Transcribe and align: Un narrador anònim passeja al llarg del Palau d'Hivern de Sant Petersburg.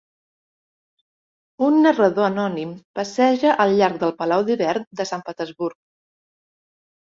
Un 1.67 1.77
narrador 1.83 2.27
anònim 2.31 2.73
passeja 3.01 3.53
al 3.69 3.77
llarg 3.83 4.03
del 4.07 4.17
Palau 4.25 4.49
d'Hivern 4.51 4.91
de 5.03 5.11
Sant 5.15 5.27
Petersburg. 5.31 5.81